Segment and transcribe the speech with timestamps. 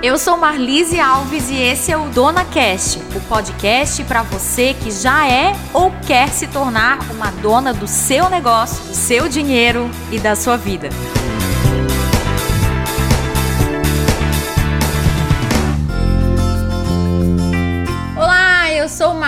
[0.00, 4.92] Eu sou Marlise Alves e esse é o Dona Cast, o podcast para você que
[4.92, 10.20] já é ou quer se tornar uma dona do seu negócio, do seu dinheiro e
[10.20, 10.88] da sua vida.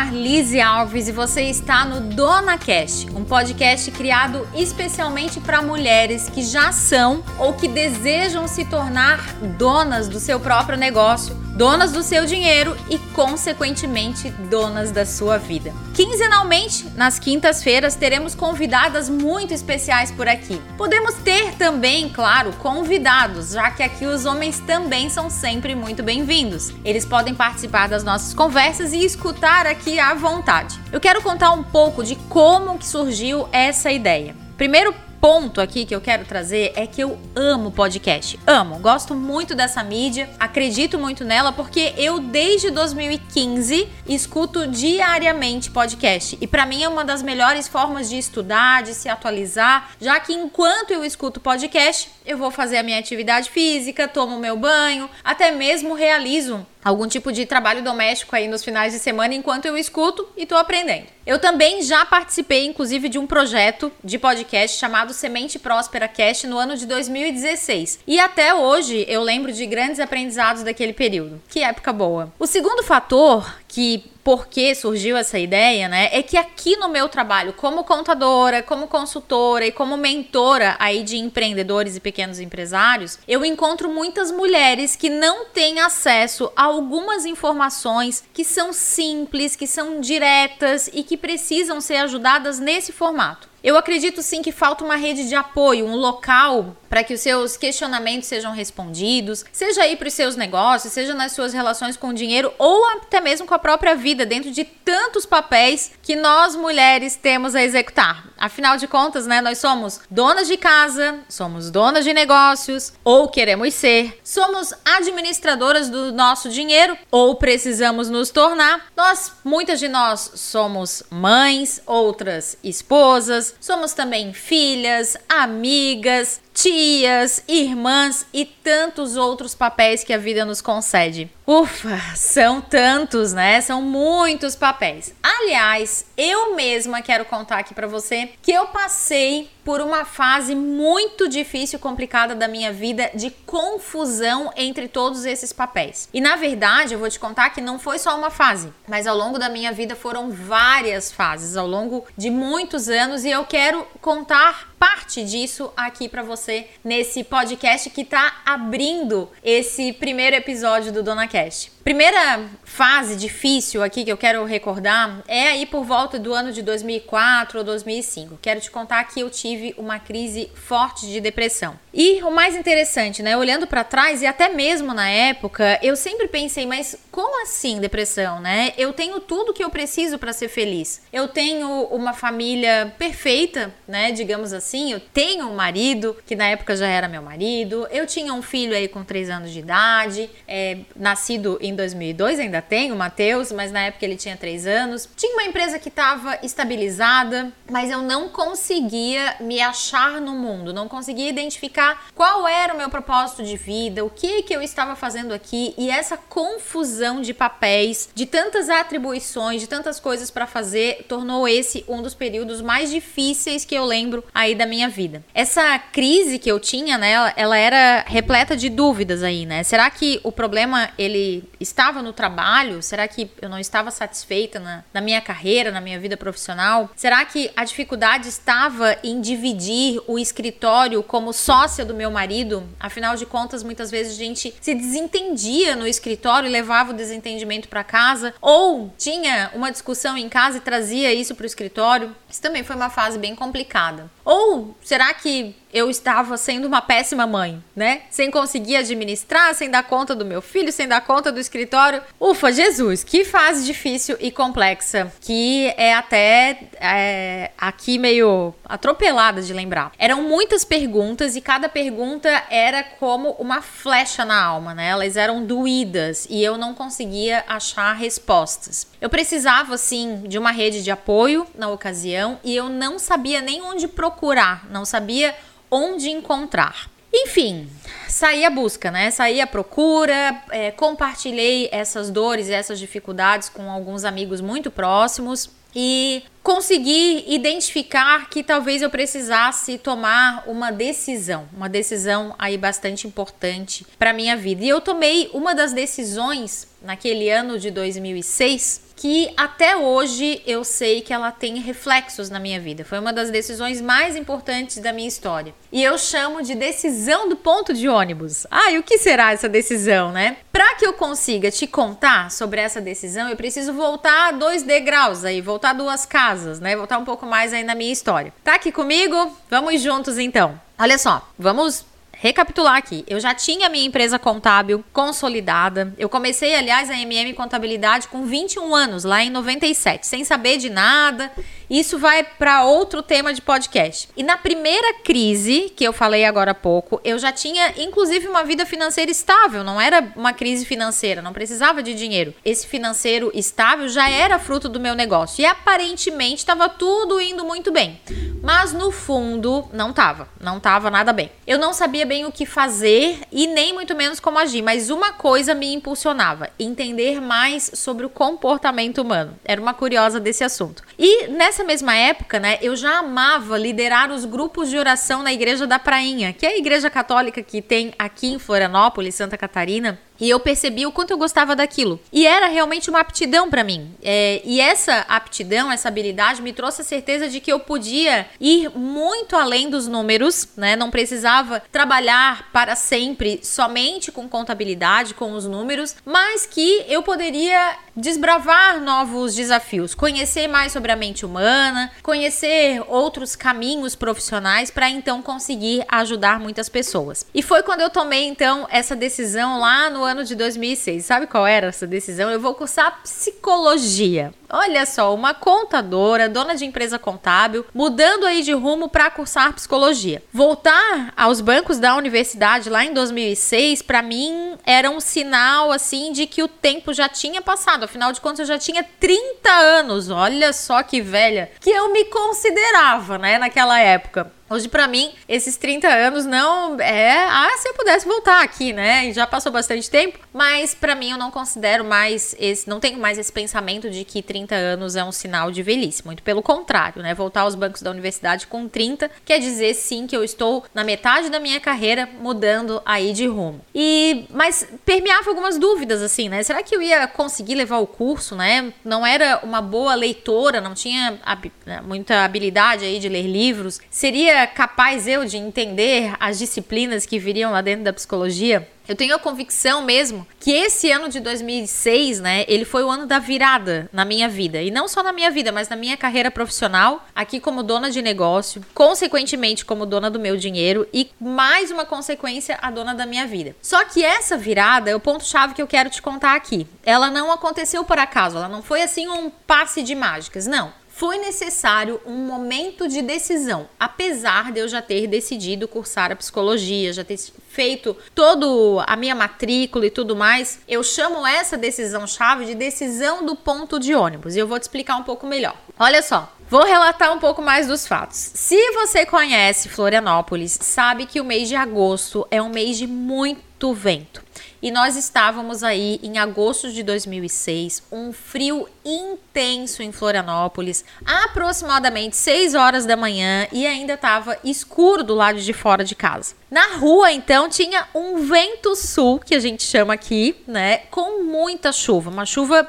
[0.00, 6.42] Marlise Alves e você está no Dona Cast, um podcast criado especialmente para mulheres que
[6.42, 9.18] já são ou que desejam se tornar
[9.58, 15.72] donas do seu próprio negócio donas do seu dinheiro e, consequentemente, donas da sua vida.
[15.94, 20.60] Quinzenalmente, nas quintas-feiras, teremos convidadas muito especiais por aqui.
[20.76, 26.72] Podemos ter também, claro, convidados, já que aqui os homens também são sempre muito bem-vindos.
[26.84, 30.80] Eles podem participar das nossas conversas e escutar aqui à vontade.
[30.92, 34.34] Eu quero contar um pouco de como que surgiu essa ideia.
[34.56, 38.40] Primeiro ponto aqui que eu quero trazer é que eu amo podcast.
[38.46, 46.38] Amo, gosto muito dessa mídia, acredito muito nela porque eu desde 2015 escuto diariamente podcast
[46.40, 50.32] e para mim é uma das melhores formas de estudar, de se atualizar, já que
[50.32, 55.50] enquanto eu escuto podcast, eu vou fazer a minha atividade física, tomo meu banho, até
[55.50, 60.26] mesmo realizo algum tipo de trabalho doméstico aí nos finais de semana enquanto eu escuto
[60.36, 61.06] e tô aprendendo.
[61.26, 66.58] Eu também já participei, inclusive, de um projeto de podcast chamado Semente Próspera Cast no
[66.58, 68.00] ano de 2016.
[68.06, 71.40] E até hoje eu lembro de grandes aprendizados daquele período.
[71.48, 72.32] Que época boa.
[72.38, 76.08] O segundo fator que por que surgiu essa ideia, né?
[76.12, 81.16] É que aqui no meu trabalho, como contadora, como consultora e como mentora aí de
[81.16, 88.24] empreendedores e pequenos empresários, eu encontro muitas mulheres que não têm acesso a algumas informações
[88.34, 93.49] que são simples, que são diretas e que precisam ser ajudadas nesse formato.
[93.62, 97.56] Eu acredito sim que falta uma rede de apoio, um local para que os seus
[97.56, 102.14] questionamentos sejam respondidos, seja aí para os seus negócios, seja nas suas relações com o
[102.14, 107.16] dinheiro ou até mesmo com a própria vida, dentro de tantos papéis que nós mulheres
[107.16, 108.29] temos a executar.
[108.40, 113.74] Afinal de contas, né, nós somos donas de casa, somos donas de negócios ou queremos
[113.74, 118.86] ser, somos administradoras do nosso dinheiro ou precisamos nos tornar.
[118.96, 128.44] Nós, muitas de nós somos mães, outras esposas, somos também filhas, amigas, tias, irmãs e
[128.44, 131.30] tantos outros papéis que a vida nos concede.
[131.46, 133.60] Ufa, são tantos, né?
[133.62, 135.14] São muitos papéis.
[135.22, 141.28] Aliás, eu mesma quero contar aqui para você que eu passei por uma fase muito
[141.28, 146.08] difícil e complicada da minha vida de confusão entre todos esses papéis.
[146.12, 149.16] E na verdade, eu vou te contar que não foi só uma fase, mas ao
[149.16, 153.86] longo da minha vida foram várias fases, ao longo de muitos anos, e eu quero
[154.00, 161.02] contar parte disso aqui para você nesse podcast que tá abrindo esse primeiro episódio do
[161.02, 161.70] Dona Cast.
[161.90, 166.62] Primeira fase difícil aqui que eu quero recordar é aí por volta do ano de
[166.62, 168.38] 2004 ou 2005.
[168.40, 171.76] Quero te contar que eu tive uma crise forte de depressão.
[171.92, 176.28] E o mais interessante, né, olhando para trás e até mesmo na época, eu sempre
[176.28, 178.72] pensei, mas como assim depressão, né?
[178.78, 181.02] Eu tenho tudo que eu preciso para ser feliz.
[181.12, 184.92] Eu tenho uma família perfeita, né, digamos assim.
[184.92, 187.88] Eu tenho um marido que na época já era meu marido.
[187.90, 192.60] Eu tinha um filho aí com 3 anos de idade, é, nascido em 2002, ainda
[192.62, 195.08] tem o Matheus, mas na época ele tinha 3 anos.
[195.16, 200.88] Tinha uma empresa que estava estabilizada, mas eu não conseguia me achar no mundo, não
[200.88, 205.32] conseguia identificar qual era o meu propósito de vida, o que que eu estava fazendo
[205.32, 211.48] aqui e essa confusão de papéis, de tantas atribuições, de tantas coisas para fazer, tornou
[211.48, 215.24] esse um dos períodos mais difíceis que eu lembro aí da minha vida.
[215.34, 219.62] Essa crise que eu tinha, né, ela era repleta de dúvidas aí, né?
[219.62, 222.82] Será que o problema ele estava no trabalho?
[222.82, 226.90] Será que eu não estava satisfeita na, na minha carreira, na minha vida profissional?
[226.96, 232.66] Será que a dificuldade estava em dividir o escritório como sócia do meu marido?
[232.78, 237.68] Afinal de contas, muitas vezes a gente se desentendia no escritório e levava o desentendimento
[237.68, 242.14] para casa, ou tinha uma discussão em casa e trazia isso para o escritório.
[242.28, 244.10] Isso também foi uma fase bem complicada.
[244.24, 248.02] Ou será que eu estava sendo uma péssima mãe, né?
[248.10, 252.02] Sem conseguir administrar, sem dar conta do meu filho, sem dar conta do escritório.
[252.18, 259.52] Ufa, Jesus, que fase difícil e complexa, que é até é, aqui meio atropelada de
[259.52, 259.92] lembrar.
[259.98, 264.88] Eram muitas perguntas e cada pergunta era como uma flecha na alma, né?
[264.88, 268.86] Elas eram doídas e eu não conseguia achar respostas.
[269.00, 273.62] Eu precisava, sim, de uma rede de apoio na ocasião e eu não sabia nem
[273.62, 275.34] onde procurar, não sabia
[275.70, 276.90] onde encontrar.
[277.12, 277.68] Enfim,
[278.08, 279.10] saí à busca, né?
[279.10, 285.50] Saí à procura, é, compartilhei essas dores e essas dificuldades com alguns amigos muito próximos
[285.74, 293.86] e consegui identificar que talvez eu precisasse tomar uma decisão, uma decisão aí bastante importante
[293.98, 294.64] para minha vida.
[294.64, 301.00] E eu tomei uma das decisões naquele ano de 2006 que até hoje eu sei
[301.00, 302.84] que ela tem reflexos na minha vida.
[302.84, 305.54] Foi uma das decisões mais importantes da minha história.
[305.72, 308.46] E eu chamo de decisão do ponto de ônibus.
[308.50, 310.36] Ah, e o que será essa decisão, né?
[310.52, 315.40] Para que eu consiga te contar sobre essa decisão, eu preciso voltar dois degraus aí,
[315.40, 316.76] voltar duas casas, né?
[316.76, 318.34] Voltar um pouco mais aí na minha história.
[318.44, 319.34] Tá aqui comigo?
[319.48, 320.60] Vamos juntos então.
[320.78, 321.86] Olha só, vamos
[322.20, 323.02] recapitular aqui.
[323.08, 325.94] Eu já tinha minha empresa contábil consolidada.
[325.96, 330.68] Eu comecei, aliás, a MM Contabilidade com 21 anos, lá em 97, sem saber de
[330.68, 331.32] nada.
[331.70, 334.08] Isso vai para outro tema de podcast.
[334.16, 338.42] E na primeira crise, que eu falei agora há pouco, eu já tinha inclusive uma
[338.42, 342.34] vida financeira estável, não era uma crise financeira, não precisava de dinheiro.
[342.44, 347.70] Esse financeiro estável já era fruto do meu negócio e aparentemente estava tudo indo muito
[347.70, 348.00] bem.
[348.42, 351.30] Mas no fundo, não tava, não tava nada bem.
[351.46, 355.12] Eu não sabia bem o que fazer e nem muito menos como agir, mas uma
[355.12, 359.38] coisa me impulsionava: entender mais sobre o comportamento humano.
[359.44, 360.82] Era uma curiosa desse assunto.
[360.98, 365.66] E nessa mesma época, né, eu já amava liderar os grupos de oração na Igreja
[365.66, 369.98] da Prainha, que é a igreja católica que tem aqui em Florianópolis, Santa Catarina.
[370.20, 371.98] E eu percebi o quanto eu gostava daquilo.
[372.12, 373.94] E era realmente uma aptidão para mim.
[374.02, 378.70] É, e essa aptidão, essa habilidade me trouxe a certeza de que eu podia ir
[378.76, 380.76] muito além dos números, né?
[380.76, 387.76] Não precisava trabalhar para sempre somente com contabilidade, com os números, mas que eu poderia
[387.96, 395.22] desbravar novos desafios, conhecer mais sobre a mente humana, conhecer outros caminhos profissionais para então
[395.22, 397.26] conseguir ajudar muitas pessoas.
[397.34, 401.04] E foi quando eu tomei então essa decisão lá no ano de 2006.
[401.04, 402.30] Sabe qual era essa decisão?
[402.30, 404.32] Eu vou cursar psicologia.
[404.52, 410.22] Olha só, uma contadora, dona de empresa contábil, mudando aí de rumo para cursar psicologia.
[410.32, 416.26] Voltar aos bancos da universidade lá em 2006, para mim era um sinal assim de
[416.26, 417.84] que o tempo já tinha passado.
[417.84, 420.10] Afinal de contas, eu já tinha 30 anos.
[420.10, 424.32] Olha só que velha que eu me considerava, né, naquela época.
[424.52, 427.24] Hoje, para mim, esses 30 anos não é.
[427.24, 429.12] Ah, se eu pudesse voltar aqui, né?
[429.12, 432.68] Já passou bastante tempo, mas para mim eu não considero mais esse.
[432.68, 436.04] Não tenho mais esse pensamento de que 30 anos é um sinal de velhice.
[436.04, 437.14] Muito pelo contrário, né?
[437.14, 441.30] Voltar aos bancos da universidade com 30 quer dizer sim que eu estou na metade
[441.30, 443.60] da minha carreira mudando aí de rumo.
[443.74, 444.26] E.
[444.30, 446.42] Mas permeava algumas dúvidas, assim, né?
[446.42, 448.72] Será que eu ia conseguir levar o curso, né?
[448.84, 451.18] Não era uma boa leitora, não tinha
[451.66, 453.80] né, muita habilidade aí de ler livros.
[453.90, 458.68] Seria capaz eu de entender as disciplinas que viriam lá dentro da psicologia?
[458.90, 463.06] Eu tenho a convicção mesmo que esse ano de 2006, né, ele foi o ano
[463.06, 464.62] da virada na minha vida.
[464.62, 468.00] E não só na minha vida, mas na minha carreira profissional, aqui como dona de
[468.00, 473.26] negócio, consequentemente como dona do meu dinheiro e mais uma consequência, a dona da minha
[473.26, 473.54] vida.
[473.60, 476.66] Só que essa virada é o ponto-chave que eu quero te contar aqui.
[476.82, 481.16] Ela não aconteceu por acaso, ela não foi assim um passe de mágicas, não foi
[481.16, 487.02] necessário um momento de decisão, apesar de eu já ter decidido cursar a psicologia, já
[487.02, 490.60] ter feito toda a minha matrícula e tudo mais.
[490.68, 494.64] Eu chamo essa decisão chave de decisão do ponto de ônibus e eu vou te
[494.64, 495.56] explicar um pouco melhor.
[495.78, 498.32] Olha só, Vou relatar um pouco mais dos fatos.
[498.34, 503.72] Se você conhece Florianópolis, sabe que o mês de agosto é um mês de muito
[503.72, 504.20] vento.
[504.62, 512.54] E nós estávamos aí em agosto de 2006, um frio intenso em Florianópolis, aproximadamente 6
[512.54, 516.34] horas da manhã e ainda estava escuro do lado de fora de casa.
[516.50, 521.72] Na rua, então, tinha um vento sul, que a gente chama aqui, né, com muita
[521.72, 522.68] chuva, uma chuva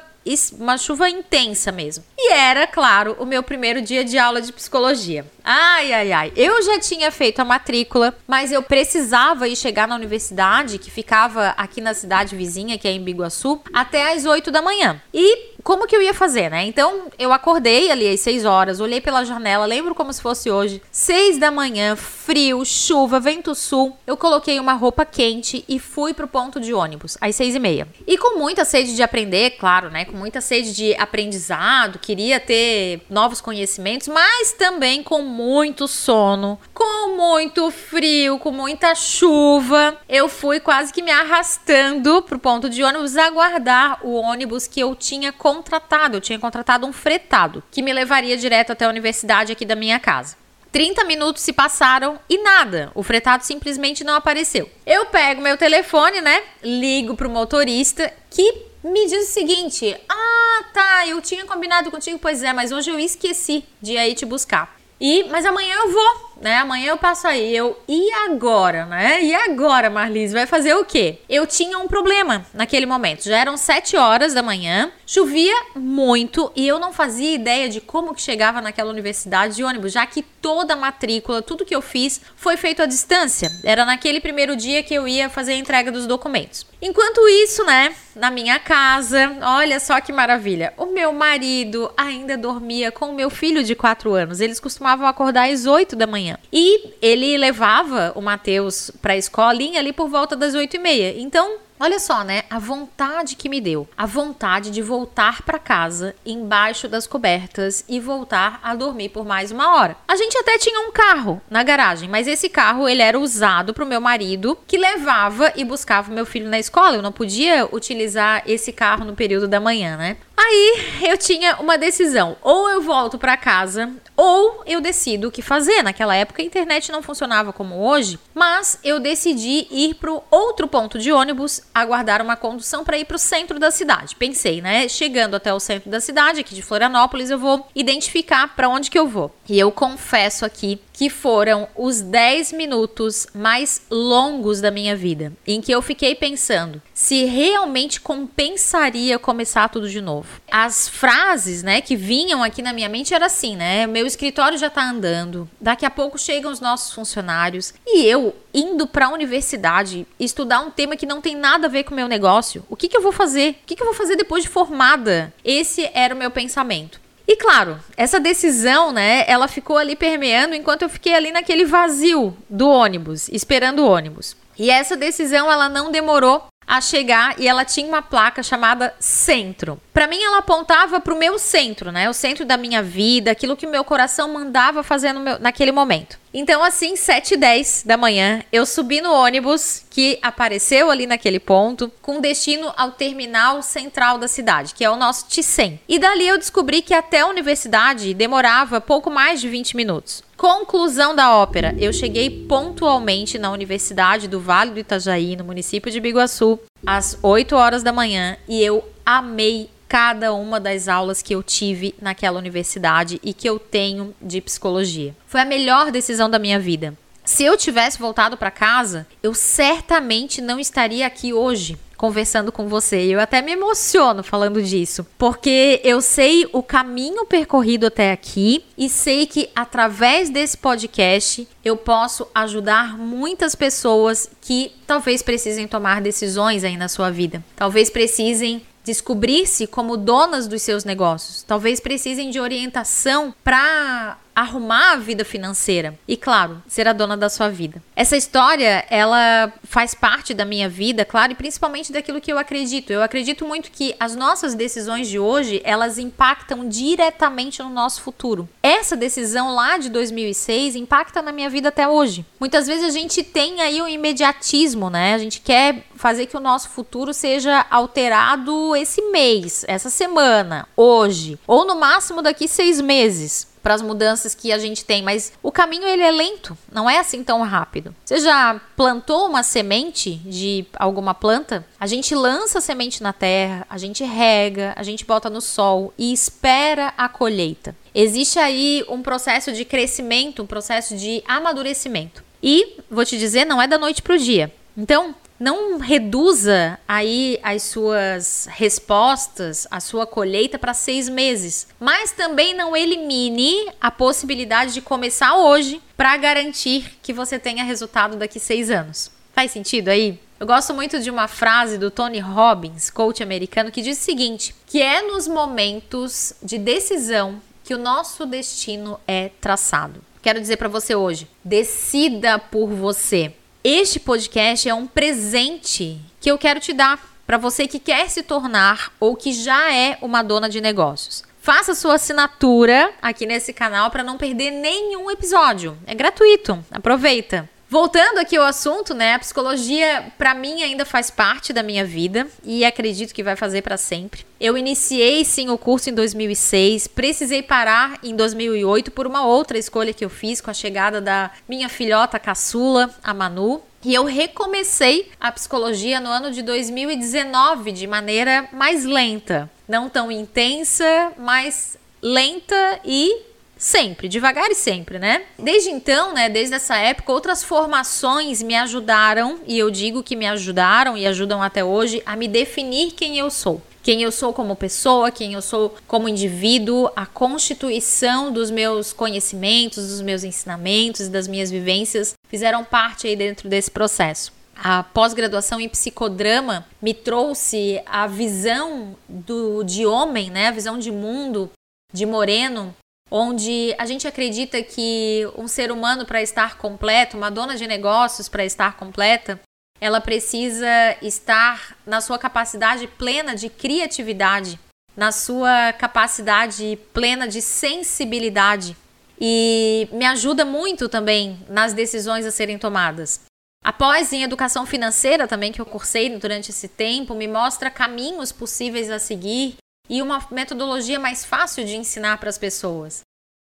[0.60, 2.04] uma chuva intensa mesmo.
[2.18, 5.26] E era, claro, o meu primeiro dia de aula de psicologia.
[5.44, 6.34] Ai, ai, ai.
[6.36, 11.50] Eu já tinha feito a matrícula, mas eu precisava ir chegar na universidade, que ficava
[11.58, 15.02] aqui na cidade vizinha, que é em Biguaçu, até às 8 da manhã.
[15.14, 16.66] E como que eu ia fazer, né?
[16.66, 20.82] Então, eu acordei ali às 6 horas, olhei pela janela, lembro como se fosse hoje,
[20.92, 23.98] 6 da manhã, frio, chuva, vento sul.
[24.06, 27.88] Eu coloquei uma roupa quente e fui pro ponto de ônibus às 6 e meia.
[28.08, 30.06] E com muita sede de aprender, claro, né?
[30.06, 37.16] Com muita sede de aprendizado, queria ter novos conhecimentos, mas também com muito sono, com
[37.16, 39.98] muito frio, com muita chuva.
[40.08, 44.96] Eu fui quase que me arrastando pro ponto de ônibus aguardar o ônibus que eu
[44.96, 46.18] tinha contratado.
[46.18, 50.00] Eu tinha contratado um fretado que me levaria direto até a universidade aqui da minha
[50.00, 50.38] casa.
[50.72, 52.92] 30 minutos se passaram e nada.
[52.96, 54.70] O fretado simplesmente não apareceu.
[54.86, 56.42] Eu pego meu telefone, né?
[56.64, 62.42] Ligo pro motorista que me diz o seguinte: Ah, tá, eu tinha combinado contigo, pois
[62.42, 64.80] é, mas hoje eu esqueci de ir te buscar.
[65.00, 66.58] E, mas amanhã eu vou né?
[66.58, 67.56] Amanhã eu passo aí.
[67.56, 69.24] Eu, e agora, né?
[69.24, 71.20] E agora, Marlise, vai fazer o quê?
[71.30, 73.24] Eu tinha um problema naquele momento.
[73.24, 78.14] Já eram 7 horas da manhã, chovia muito e eu não fazia ideia de como
[78.14, 82.20] que chegava naquela universidade de ônibus, já que toda a matrícula, tudo que eu fiz
[82.36, 83.50] foi feito à distância.
[83.64, 86.66] Era naquele primeiro dia que eu ia fazer a entrega dos documentos.
[86.82, 90.74] Enquanto isso, né, na minha casa, olha só que maravilha.
[90.78, 94.40] O meu marido ainda dormia com o meu filho de 4 anos.
[94.40, 96.38] Eles costumavam acordar às 8 da manhã manhã.
[96.52, 101.20] E ele levava o Matheus a escolinha ali por volta das oito e meia.
[101.20, 102.44] Então, Olha só, né?
[102.48, 103.90] A vontade que me deu.
[103.98, 109.50] A vontade de voltar para casa embaixo das cobertas e voltar a dormir por mais
[109.50, 109.98] uma hora.
[110.08, 113.84] A gente até tinha um carro na garagem, mas esse carro ele era usado pro
[113.84, 116.98] meu marido que levava e buscava meu filho na escola.
[116.98, 120.18] Eu não podia utilizar esse carro no período da manhã, né?
[120.44, 125.42] Aí eu tinha uma decisão: ou eu volto para casa, ou eu decido o que
[125.42, 125.84] fazer.
[125.84, 130.98] Naquela época a internet não funcionava como hoje, mas eu decidi ir para outro ponto
[130.98, 134.16] de ônibus, aguardar uma condução para ir para o centro da cidade.
[134.16, 134.88] Pensei, né?
[134.90, 138.98] Chegando até o centro da cidade, aqui de Florianópolis, eu vou identificar para onde que
[138.98, 139.32] eu vou.
[139.48, 145.62] E eu confesso aqui que foram os 10 minutos mais longos da minha vida, em
[145.62, 150.40] que eu fiquei pensando se realmente compensaria começar tudo de novo.
[150.52, 153.88] As frases, né, que vinham aqui na minha mente era assim, né?
[153.88, 158.86] Meu escritório já tá andando, daqui a pouco chegam os nossos funcionários e eu indo
[158.86, 162.08] para a universidade estudar um tema que não tem nada a ver com o meu
[162.08, 162.64] negócio.
[162.70, 163.60] O que que eu vou fazer?
[163.64, 165.34] O que que eu vou fazer depois de formada?
[165.44, 167.02] Esse era o meu pensamento.
[167.28, 172.38] E claro, essa decisão, né, ela ficou ali permeando enquanto eu fiquei ali naquele vazio
[172.48, 174.36] do ônibus, esperando o ônibus.
[174.60, 179.78] E essa decisão, ela não demorou a chegar e ela tinha uma placa chamada centro.
[179.94, 182.10] Para mim ela apontava para o meu centro, né?
[182.10, 186.18] O centro da minha vida, aquilo que o meu coração mandava fazer meu, naquele momento.
[186.34, 191.40] Então assim, 7 e 10 da manhã, eu subi no ônibus que apareceu ali naquele
[191.40, 195.80] ponto, com destino ao terminal central da cidade, que é o nosso T100.
[195.88, 200.24] E dali eu descobri que até a universidade demorava pouco mais de 20 minutos.
[200.38, 201.76] Conclusão da ópera.
[201.78, 207.56] Eu cheguei pontualmente na Universidade do Vale do Itajaí, no município de Biguaçu, às 8
[207.56, 213.20] horas da manhã e eu amei cada uma das aulas que eu tive naquela universidade
[213.22, 215.14] e que eu tenho de psicologia.
[215.28, 216.98] Foi a melhor decisão da minha vida.
[217.26, 223.02] Se eu tivesse voltado para casa, eu certamente não estaria aqui hoje conversando com você.
[223.02, 228.90] Eu até me emociono falando disso, porque eu sei o caminho percorrido até aqui e
[228.90, 236.64] sei que através desse podcast eu posso ajudar muitas pessoas que talvez precisem tomar decisões
[236.64, 237.44] aí na sua vida.
[237.56, 241.44] Talvez precisem descobrir-se como donas dos seus negócios.
[241.44, 247.30] Talvez precisem de orientação para arrumar a vida financeira e claro, ser a dona da
[247.30, 247.82] sua vida.
[247.96, 252.92] Essa história, ela faz parte da minha vida, claro, e principalmente daquilo que eu acredito.
[252.92, 258.48] Eu acredito muito que as nossas decisões de hoje, elas impactam diretamente no nosso futuro.
[258.64, 262.26] Essa decisão lá de 2006 impacta na minha vida até hoje.
[262.40, 265.14] Muitas vezes a gente tem aí o um imediatismo, né?
[265.14, 271.38] A gente quer fazer que o nosso futuro seja alterado esse mês, essa semana, hoje,
[271.46, 275.52] ou no máximo daqui seis meses para as mudanças que a gente tem, mas o
[275.52, 277.94] caminho ele é lento, não é assim tão rápido.
[278.04, 281.66] Você já plantou uma semente de alguma planta?
[281.80, 285.94] A gente lança a semente na terra, a gente rega, a gente bota no sol
[285.98, 287.76] e espera a colheita.
[287.94, 292.24] Existe aí um processo de crescimento, um processo de amadurecimento.
[292.42, 294.52] E vou te dizer, não é da noite para o dia.
[294.76, 302.54] Então, não reduza aí as suas respostas, a sua colheita para seis meses, mas também
[302.54, 308.70] não elimine a possibilidade de começar hoje para garantir que você tenha resultado daqui seis
[308.70, 309.10] anos.
[309.34, 310.20] Faz sentido aí?
[310.40, 314.54] Eu gosto muito de uma frase do Tony Robbins, coach americano, que diz o seguinte:
[314.68, 320.04] que é nos momentos de decisão que o nosso destino é traçado.
[320.22, 323.34] Quero dizer para você hoje: decida por você.
[323.64, 328.24] Este podcast é um presente que eu quero te dar para você que quer se
[328.24, 331.24] tornar ou que já é uma dona de negócios.
[331.40, 335.78] Faça sua assinatura aqui nesse canal para não perder nenhum episódio.
[335.86, 336.58] É gratuito.
[336.72, 337.48] Aproveita.
[337.72, 339.14] Voltando aqui ao assunto, né?
[339.14, 343.62] A psicologia para mim ainda faz parte da minha vida e acredito que vai fazer
[343.62, 344.26] para sempre.
[344.38, 349.94] Eu iniciei sim o curso em 2006, precisei parar em 2008 por uma outra escolha
[349.94, 353.62] que eu fiz com a chegada da minha filhota caçula, a Manu.
[353.86, 360.12] E eu recomecei a psicologia no ano de 2019 de maneira mais lenta, não tão
[360.12, 363.31] intensa, mas lenta e
[363.62, 365.22] Sempre, devagar e sempre, né?
[365.38, 370.26] Desde então, né, desde essa época, outras formações me ajudaram, e eu digo que me
[370.26, 373.62] ajudaram e ajudam até hoje, a me definir quem eu sou.
[373.84, 379.90] Quem eu sou como pessoa, quem eu sou como indivíduo, a constituição dos meus conhecimentos,
[379.90, 384.34] dos meus ensinamentos, das minhas vivências fizeram parte aí dentro desse processo.
[384.56, 390.48] A pós-graduação em psicodrama me trouxe a visão do, de homem, né?
[390.48, 391.52] A visão de mundo
[391.94, 392.76] de Moreno
[393.12, 398.30] onde a gente acredita que um ser humano para estar completo, uma dona de negócios
[398.30, 399.38] para estar completa,
[399.82, 400.68] ela precisa
[401.02, 404.58] estar na sua capacidade plena de criatividade,
[404.96, 408.78] na sua capacidade plena de sensibilidade.
[409.20, 413.22] E me ajuda muito também nas decisões a serem tomadas.
[413.64, 418.90] Após em educação financeira também que eu cursei durante esse tempo, me mostra caminhos possíveis
[418.90, 419.58] a seguir
[419.92, 423.02] e uma metodologia mais fácil de ensinar para as pessoas.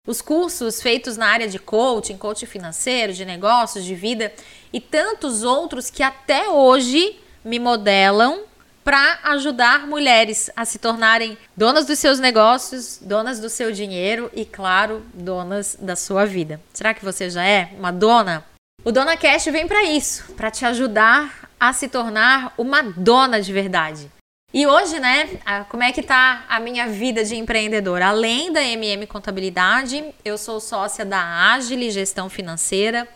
[0.06, 4.32] Os cursos feitos na área de coaching, coaching financeiro, de negócios, de vida
[4.72, 8.44] e tantos outros que até hoje me modelam
[8.84, 14.44] para ajudar mulheres a se tornarem donas dos seus negócios, donas do seu dinheiro e,
[14.44, 16.60] claro, donas da sua vida.
[16.72, 18.44] Será que você já é uma dona?
[18.84, 23.52] O Dona Cash vem para isso, para te ajudar a se tornar uma dona de
[23.52, 24.08] verdade.
[24.56, 25.28] E hoje, né,
[25.68, 28.06] como é que tá a minha vida de empreendedora?
[28.06, 33.06] Além da MM Contabilidade, eu sou sócia da Agile Gestão Financeira,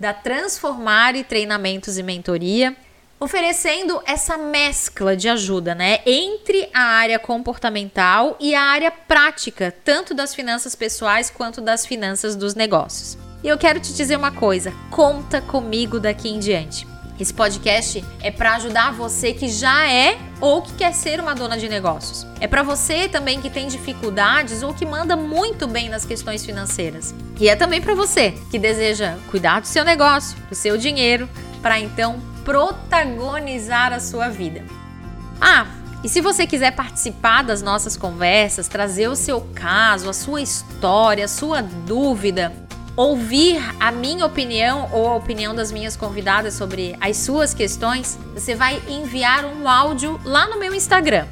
[0.00, 2.74] da Transformare Treinamentos e Mentoria,
[3.20, 10.14] oferecendo essa mescla de ajuda, né, entre a área comportamental e a área prática, tanto
[10.14, 13.18] das finanças pessoais quanto das finanças dos negócios.
[13.44, 16.86] E eu quero te dizer uma coisa, conta comigo daqui em diante.
[17.18, 21.56] Esse podcast é para ajudar você que já é ou que quer ser uma dona
[21.56, 22.26] de negócios.
[22.40, 27.14] É para você também que tem dificuldades ou que manda muito bem nas questões financeiras.
[27.40, 31.26] E é também para você que deseja cuidar do seu negócio, do seu dinheiro,
[31.62, 34.62] para então protagonizar a sua vida.
[35.40, 35.66] Ah,
[36.04, 41.24] e se você quiser participar das nossas conversas, trazer o seu caso, a sua história,
[41.24, 42.52] a sua dúvida,
[42.96, 48.54] ouvir a minha opinião ou a opinião das minhas convidadas sobre as suas questões, você
[48.54, 51.26] vai enviar um áudio lá no meu Instagram,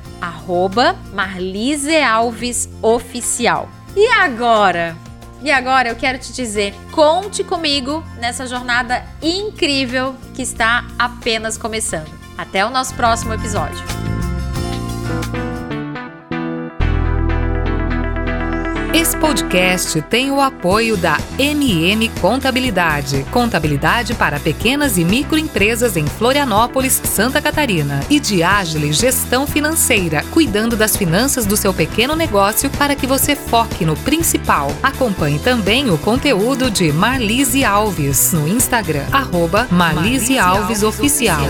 [1.12, 3.68] marlisealvesoficial.
[3.96, 4.94] E agora?
[5.42, 12.10] E agora eu quero te dizer, conte comigo nessa jornada incrível que está apenas começando.
[12.36, 14.03] Até o nosso próximo episódio.
[19.04, 27.02] Esse podcast tem o apoio da MM Contabilidade, contabilidade para pequenas e microempresas em Florianópolis,
[27.04, 32.96] Santa Catarina, e de Agile Gestão Financeira, cuidando das finanças do seu pequeno negócio para
[32.96, 34.72] que você foque no principal.
[34.82, 41.46] Acompanhe também o conteúdo de Marlise Alves no Instagram, arroba Marlise Alves Oficial.